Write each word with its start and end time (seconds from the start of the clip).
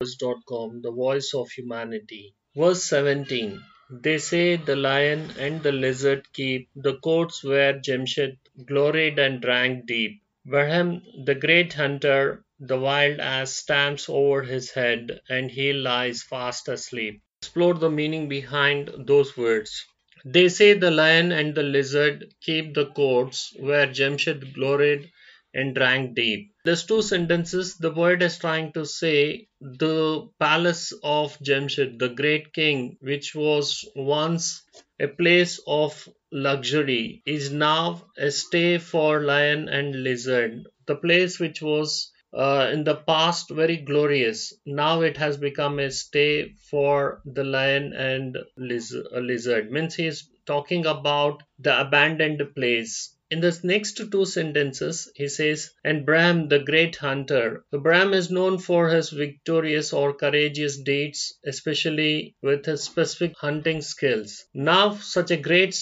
Voice.com, 0.00 0.80
the 0.82 0.92
voice 0.92 1.32
of 1.34 1.50
humanity. 1.50 2.32
Verse 2.54 2.84
17 2.84 3.60
They 3.90 4.18
say 4.18 4.54
the 4.54 4.76
lion 4.76 5.32
and 5.36 5.60
the 5.60 5.72
lizard 5.72 6.32
keep 6.32 6.68
the 6.76 6.98
courts 6.98 7.42
where 7.42 7.80
Jemshid 7.80 8.36
gloried 8.64 9.18
and 9.18 9.42
drank 9.42 9.86
deep. 9.86 10.22
Bahram, 10.46 11.02
the 11.24 11.34
great 11.34 11.72
hunter, 11.72 12.44
the 12.60 12.78
wild 12.78 13.18
ass 13.18 13.56
stamps 13.56 14.08
over 14.08 14.44
his 14.44 14.70
head 14.70 15.20
and 15.28 15.50
he 15.50 15.72
lies 15.72 16.22
fast 16.22 16.68
asleep. 16.68 17.20
Explore 17.42 17.74
the 17.74 17.90
meaning 17.90 18.28
behind 18.28 18.92
those 18.98 19.36
words. 19.36 19.84
They 20.24 20.48
say 20.48 20.74
the 20.74 20.92
lion 20.92 21.32
and 21.32 21.56
the 21.56 21.64
lizard 21.64 22.34
keep 22.40 22.72
the 22.74 22.86
courts 22.86 23.52
where 23.58 23.88
Jemshid 23.88 24.54
gloried 24.54 25.10
and 25.58 25.74
drank 25.74 26.14
deep. 26.14 26.52
These 26.64 26.84
two 26.84 27.02
sentences, 27.02 27.76
the 27.76 27.90
poet 27.92 28.22
is 28.22 28.38
trying 28.38 28.72
to 28.74 28.84
say 28.86 29.48
the 29.60 30.28
palace 30.38 30.92
of 31.02 31.38
Jemshid, 31.40 31.98
the 31.98 32.08
great 32.10 32.52
king, 32.52 32.96
which 33.00 33.34
was 33.34 33.84
once 33.96 34.62
a 35.00 35.08
place 35.08 35.60
of 35.66 36.08
luxury, 36.30 37.22
is 37.26 37.50
now 37.50 38.04
a 38.16 38.30
stay 38.30 38.78
for 38.78 39.22
lion 39.24 39.68
and 39.68 40.04
lizard. 40.04 40.62
The 40.86 40.96
place 40.96 41.40
which 41.40 41.60
was 41.60 42.12
uh, 42.32 42.70
in 42.72 42.84
the 42.84 42.96
past 42.96 43.50
very 43.50 43.78
glorious. 43.78 44.52
Now 44.66 45.00
it 45.02 45.16
has 45.16 45.36
become 45.36 45.78
a 45.80 45.90
stay 45.90 46.54
for 46.70 47.20
the 47.24 47.44
lion 47.44 47.92
and 47.94 48.38
liz- 48.56 48.96
lizard. 49.12 49.70
Means 49.72 49.94
he 49.96 50.06
is 50.06 50.28
talking 50.46 50.86
about 50.86 51.42
the 51.58 51.80
abandoned 51.80 52.42
place 52.54 53.16
in 53.30 53.40
the 53.40 53.58
next 53.62 54.00
two 54.10 54.24
sentences, 54.24 55.10
he 55.14 55.28
says, 55.28 55.70
and 55.84 56.06
Bahram, 56.06 56.48
the 56.48 56.60
great 56.60 56.96
hunter. 56.96 57.64
So 57.70 57.78
Bahram 57.80 58.14
is 58.14 58.30
known 58.30 58.58
for 58.58 58.88
his 58.88 59.10
victorious 59.10 59.92
or 59.92 60.14
courageous 60.14 60.78
deeds, 60.78 61.38
especially 61.44 62.36
with 62.42 62.64
his 62.64 62.82
specific 62.82 63.34
hunting 63.36 63.82
skills. 63.82 64.46
Now, 64.54 64.94
such 64.96 65.30
a 65.30 65.36
great 65.36 65.74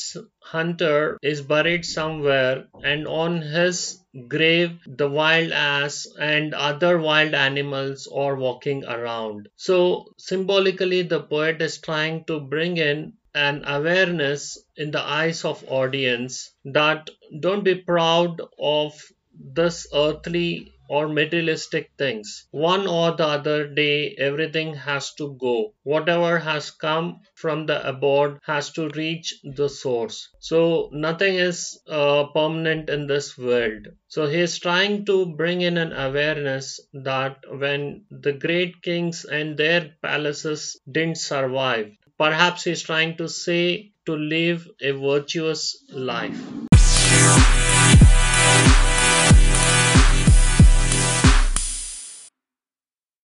hunter 0.47 1.19
is 1.23 1.43
buried 1.43 1.85
somewhere, 1.85 2.67
and 2.85 3.07
on 3.09 3.43
his 3.43 3.99
grave, 4.29 4.79
the 4.87 5.09
wild 5.09 5.51
ass 5.53 6.07
and 6.21 6.55
other 6.55 6.99
wild 6.99 7.35
animals 7.35 8.07
are 8.07 8.37
walking 8.37 8.85
around. 8.85 9.49
So, 9.57 10.07
symbolically, 10.19 11.03
the 11.03 11.21
poet 11.23 11.61
is 11.61 11.79
trying 11.79 12.25
to 12.27 12.39
bring 12.41 12.77
in 12.77 13.15
an 13.35 13.65
awareness 13.67 14.57
in 14.77 14.91
the 14.93 15.03
eyes 15.03 15.45
of 15.45 15.65
audience 15.69 16.53
that 16.65 17.11
don't 17.41 17.65
be 17.65 17.75
proud 17.75 18.41
of 18.59 18.93
this 19.35 19.87
earthly 19.93 20.76
or 20.89 21.09
materialistic 21.09 21.91
things. 21.99 22.47
One 22.51 22.87
or 22.87 23.13
the 23.17 23.27
other 23.27 23.67
day, 23.67 24.15
everything 24.19 24.75
has 24.75 25.15
to 25.15 25.37
go. 25.41 25.75
Whatever 25.83 26.39
has 26.39 26.71
come 26.71 27.21
from 27.35 27.67
the 27.67 27.87
abode 27.89 28.39
has 28.45 28.73
to 28.73 28.89
reach 28.91 29.35
the 29.43 29.69
source. 29.69 30.29
So 30.41 30.91
nothing 30.93 31.37
is 31.37 31.81
uh, 31.89 32.25
permanent 32.35 32.91
in 32.91 33.07
this 33.07 33.37
world. 33.37 33.89
So 34.09 34.27
he 34.27 34.41
is 34.41 34.59
trying 34.59 35.05
to 35.07 35.27
bring 35.27 35.61
in 35.61 35.79
an 35.79 35.93
awareness 35.93 36.81
that 36.93 37.39
when 37.49 38.05
the 38.11 38.33
great 38.33 38.83
kings 38.83 39.25
and 39.25 39.57
their 39.57 39.95
palaces 40.03 40.81
didn't 40.91 41.19
survive, 41.19 41.93
perhaps 42.19 42.65
he's 42.65 42.83
trying 42.83 43.17
to 43.19 43.29
say 43.29 43.93
to 44.07 44.17
live 44.17 44.69
a 44.81 44.93
virtuous 44.93 45.85
life. 45.91 46.41